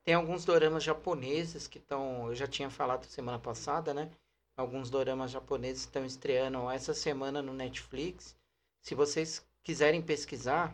tem 0.07 0.13
alguns 0.13 0.45
doramas 0.45 0.85
japoneses 0.85 1.67
que 1.67 1.79
estão. 1.79 2.29
Eu 2.29 2.33
já 2.33 2.47
tinha 2.47 2.69
falado 2.69 3.03
semana 3.07 3.37
passada, 3.37 3.93
né? 3.93 4.09
Alguns 4.55 4.89
doramas 4.89 5.31
japoneses 5.31 5.81
estão 5.81 6.05
estreando 6.05 6.71
essa 6.71 6.93
semana 6.93 7.41
no 7.41 7.53
Netflix. 7.53 8.33
Se 8.81 8.95
vocês 8.95 9.45
quiserem 9.61 10.01
pesquisar 10.01 10.73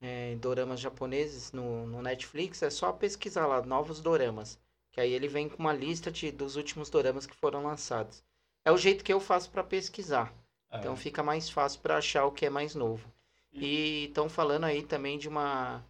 é, 0.00 0.34
doramas 0.34 0.80
japoneses 0.80 1.52
no, 1.52 1.86
no 1.86 2.02
Netflix, 2.02 2.60
é 2.60 2.70
só 2.70 2.92
pesquisar 2.92 3.46
lá, 3.46 3.62
novos 3.62 4.00
doramas. 4.00 4.58
Que 4.90 5.00
aí 5.00 5.12
ele 5.12 5.28
vem 5.28 5.48
com 5.48 5.58
uma 5.58 5.72
lista 5.72 6.10
de, 6.10 6.32
dos 6.32 6.56
últimos 6.56 6.90
doramas 6.90 7.24
que 7.24 7.36
foram 7.36 7.62
lançados. 7.62 8.20
É 8.64 8.72
o 8.72 8.76
jeito 8.76 9.04
que 9.04 9.12
eu 9.12 9.20
faço 9.20 9.48
para 9.52 9.62
pesquisar. 9.62 10.34
É. 10.72 10.78
Então 10.78 10.96
fica 10.96 11.22
mais 11.22 11.48
fácil 11.48 11.80
para 11.80 11.98
achar 11.98 12.26
o 12.26 12.32
que 12.32 12.46
é 12.46 12.50
mais 12.50 12.74
novo. 12.74 13.08
E 13.52 14.06
estão 14.06 14.28
falando 14.28 14.64
aí 14.64 14.82
também 14.82 15.18
de 15.18 15.28
uma 15.28 15.84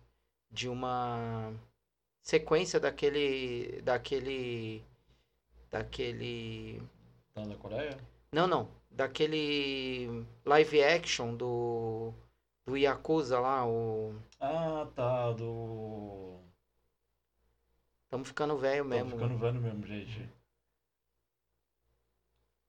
de 0.50 0.68
uma 0.68 1.54
sequência 2.22 2.78
daquele 2.80 3.80
daquele 3.82 4.82
daquele 5.70 6.82
Tá 7.34 7.44
na 7.46 7.54
Coreia? 7.56 7.96
não, 8.32 8.46
não, 8.46 8.68
daquele 8.90 10.24
live 10.44 10.82
action 10.82 11.34
do 11.34 12.12
do 12.66 12.76
Yakuza 12.76 13.40
lá, 13.40 13.66
o 13.66 14.14
Ah, 14.40 14.86
tá, 14.94 15.32
do. 15.32 16.38
estamos 18.04 18.28
ficando 18.28 18.56
velho 18.56 18.84
mesmo. 18.84 19.10
ficando 19.10 19.36
velho 19.38 19.60
mesmo, 19.60 19.84
gente. 19.86 20.28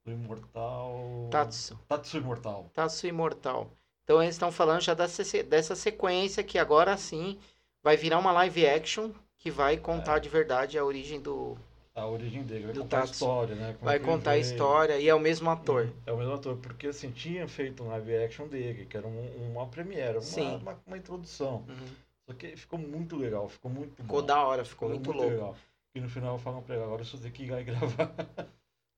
Do 0.05 0.11
Imortal. 0.11 1.29
Tatsu, 1.31 1.77
Tatsu 1.87 2.17
Imortal. 2.17 2.69
Tatsu 2.73 3.07
Imortal. 3.07 3.71
Então 4.03 4.21
eles 4.21 4.35
estão 4.35 4.51
falando 4.51 4.81
já 4.81 4.93
dessa, 4.93 5.23
dessa 5.43 5.75
sequência 5.75 6.43
que 6.43 6.57
agora 6.59 6.97
sim 6.97 7.39
vai 7.81 7.95
virar 7.95 8.19
uma 8.19 8.31
live 8.33 8.67
action 8.67 9.11
que 9.43 9.51
vai 9.51 9.75
contar 9.75 10.15
É. 10.17 10.19
de 10.21 10.29
verdade 10.29 10.77
a 10.77 10.85
origem 10.85 11.19
do. 11.19 11.57
A 11.93 12.07
origem 12.07 12.41
dele, 12.43 12.63
vai 12.67 12.73
Do 12.73 12.81
contar 12.83 13.01
a 13.01 13.03
história, 13.05 13.55
né? 13.55 13.73
como 13.73 13.83
vai 13.85 13.99
contar 13.99 14.31
a 14.31 14.37
história 14.37 14.97
e 14.97 15.07
é 15.09 15.13
o 15.13 15.19
mesmo 15.19 15.47
ator. 15.49 15.91
É 16.07 16.11
o 16.13 16.17
mesmo 16.17 16.33
ator, 16.33 16.55
porque 16.57 16.87
assim, 16.87 17.11
tinha 17.11 17.45
feito 17.47 17.83
um 17.83 17.89
live 17.89 18.15
action 18.23 18.47
dele, 18.47 18.85
que 18.85 18.95
era 18.97 19.05
um- 19.05 19.51
uma 19.51 19.67
premiere, 19.67 20.17
uma, 20.17 20.55
uma, 20.55 20.79
uma 20.87 20.97
introdução. 20.97 21.65
Uhum. 21.67 21.87
Só 22.25 22.33
que 22.33 22.55
ficou 22.55 22.79
muito 22.79 23.15
legal, 23.17 23.47
ficou 23.49 23.69
muito 23.69 24.01
Ficou 24.01 24.21
bom. 24.21 24.25
da 24.25 24.41
hora, 24.41 24.63
ficou 24.65 24.89
muito, 24.89 25.11
louco. 25.11 25.29
legal. 25.29 25.55
E 25.93 25.99
no 25.99 26.09
final 26.09 26.39
falam 26.39 26.63
pra 26.63 26.75
ele, 26.75 26.85
agora 26.85 27.03
você 27.03 27.17
tem 27.17 27.29
que 27.29 27.43
ir 27.43 27.51
lá 27.51 27.59
e 27.61 27.63
gravar. 27.65 28.11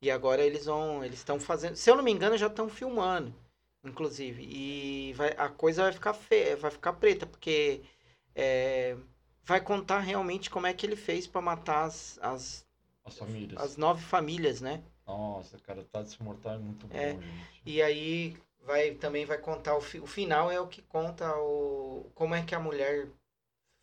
E 0.01 0.11
agora 0.11 0.43
eles 0.43 0.65
vão. 0.65 1.03
Eles 1.03 1.17
estão 1.17 1.39
fazendo. 1.39 1.75
Se 1.75 1.89
eu 1.89 1.95
não 1.97 2.03
me 2.03 2.11
engano, 2.11 2.37
já 2.37 2.47
estão 2.47 2.69
filmando. 2.69 3.33
Inclusive. 3.83 4.43
E 4.43 5.11
vai, 5.13 5.33
a 5.37 5.49
coisa 5.49 5.83
vai 5.83 5.91
ficar 5.91 6.13
feia, 6.13 6.55
vai 6.55 6.71
ficar 6.71 6.93
preta, 6.93 7.25
porque 7.25 7.81
é, 8.35 8.95
vai 9.45 9.61
contar 9.61 9.99
realmente 9.99 10.49
como 10.49 10.67
é 10.67 10.73
que 10.73 10.85
ele 10.85 10.95
fez 10.95 11.27
pra 11.27 11.41
matar 11.41 11.85
as, 11.85 12.19
as, 12.21 12.65
As 13.05 13.17
famílias. 13.17 13.61
as 13.61 13.77
nove 13.77 14.01
famílias, 14.03 14.61
né? 14.61 14.83
Nossa, 15.07 15.57
cara, 15.59 15.83
tá 15.85 16.01
desmortal 16.01 16.55
é 16.55 16.57
muito 16.57 16.87
bom, 16.87 16.97
É. 16.97 17.11
gente. 17.13 17.61
E 17.65 17.81
aí 17.81 18.35
vai 18.63 18.91
também 18.95 19.25
vai 19.25 19.37
contar 19.37 19.75
o, 19.77 19.81
fi- 19.81 19.99
o 19.99 20.07
final 20.07 20.51
é 20.51 20.59
o 20.59 20.67
que 20.67 20.81
conta 20.81 21.31
o 21.37 22.09
como 22.15 22.33
é 22.33 22.43
que 22.43 22.55
a 22.55 22.59
mulher 22.59 23.07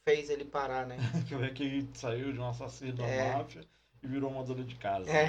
fez 0.04 0.31
ele 0.31 0.45
parar, 0.45 0.87
né? 0.87 0.97
Como 1.28 1.45
é 1.45 1.50
que 1.50 1.62
ele 1.62 1.88
saiu 1.95 2.33
de 2.33 2.38
um 2.40 2.49
assassino 2.49 2.92
da 2.95 3.04
É. 3.04 3.33
máfia 3.37 3.64
e 4.02 4.07
virou 4.07 4.31
uma 4.31 4.42
dona 4.42 4.64
de 4.64 4.75
casa. 4.75 5.09
É. 5.11 5.28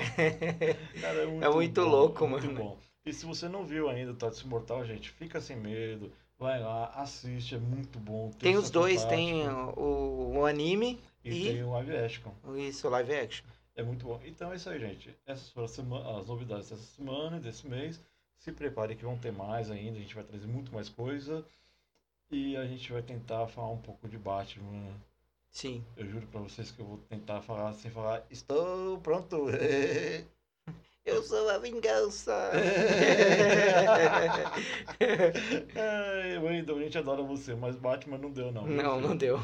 Cara, 1.00 1.22
é 1.22 1.26
muito, 1.28 1.46
É 1.46 1.50
muito 1.50 1.82
bom, 1.82 1.90
louco, 1.90 2.26
é 2.26 2.28
muito 2.28 2.48
mano. 2.48 2.58
bom. 2.60 2.80
E 3.06 3.14
se 3.14 3.26
você 3.26 3.48
não 3.48 3.66
viu 3.66 3.90
ainda 3.90 4.12
o 4.14 4.16
Tatsu 4.16 4.46
Imortal, 4.48 4.84
gente, 4.86 5.12
fica 5.12 5.40
sem 5.42 5.58
medo. 5.58 6.12
Vai 6.38 6.60
lá, 6.60 6.88
assiste, 6.96 7.56
é 7.56 7.58
muito 7.58 8.00
bom. 8.00 8.28
o 8.30 8.34
Tem 8.34 8.58
os 8.58 8.70
dois, 8.70 9.02
fantástico. 9.04 9.16
tem 9.32 9.48
o, 9.50 10.34
o 10.40 10.46
anime 10.46 11.00
E, 11.24 11.32
e- 11.32 11.54
tem 11.54 11.64
o 11.64 11.72
live 11.72 11.96
action. 11.98 12.32
isso, 12.58 12.90
live 12.90 13.14
action. 13.16 13.46
É 13.76 13.82
muito 13.84 14.06
bom. 14.06 14.20
Então 14.26 14.52
é 14.52 14.56
isso 14.56 14.70
aí, 14.70 14.80
gente. 14.80 15.16
Essas 15.26 15.50
foram 15.52 15.66
as, 15.66 15.72
sema- 15.72 16.20
as 16.20 16.28
novidades 16.28 16.70
dessa 16.70 16.84
semana 16.84 17.38
e 17.38 17.40
desse 17.40 17.68
mês. 17.68 18.00
Se 18.38 18.52
prepare 18.52 18.96
que 18.96 19.06
vão 19.06 19.18
ter 19.18 19.32
mais 19.32 19.72
ainda. 19.72 19.98
A 19.98 20.02
gente 20.02 20.14
vai 20.16 20.24
trazer 20.24 20.48
muito 20.48 20.74
mais 20.74 20.90
coisa. 20.90 21.46
E 22.30 22.58
a 22.58 22.66
gente 22.66 22.92
vai 22.92 23.02
tentar 23.02 23.48
falar 23.48 23.70
um 23.72 23.78
pouco 23.78 24.08
de 24.08 24.18
Batman. 24.18 24.92
Sim. 25.50 25.84
Eu 25.96 26.08
juro 26.10 26.28
pra 26.28 26.42
vocês 26.42 26.72
que 26.72 26.80
eu 26.82 26.86
vou 26.86 26.98
tentar 27.10 27.42
falar 27.42 27.74
sem 27.74 27.90
falar. 27.90 28.24
Estou 28.30 29.00
pronto. 29.00 29.46
Eu 31.24 31.28
sou 31.28 31.50
a 31.50 31.58
vingança. 31.58 32.52
Ai, 35.74 36.38
Wendel, 36.38 36.78
a 36.78 36.82
gente 36.82 36.98
adora 36.98 37.24
você, 37.24 37.56
mas 37.56 37.78
Batman 37.78 38.18
não 38.18 38.30
deu, 38.30 38.52
não. 38.52 38.68
não, 38.68 39.00
não 39.00 39.16
deu. 39.16 39.40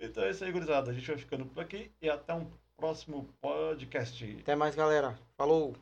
Então 0.00 0.24
é 0.24 0.30
isso 0.30 0.42
aí, 0.42 0.50
gurizada. 0.50 0.90
A 0.90 0.92
gente 0.92 1.06
vai 1.06 1.16
ficando 1.16 1.46
por 1.46 1.62
aqui 1.62 1.92
e 2.02 2.10
até 2.10 2.34
um 2.34 2.50
próximo 2.76 3.28
podcast. 3.40 4.38
Até 4.40 4.56
mais, 4.56 4.74
galera. 4.74 5.16
Falou. 5.36 5.76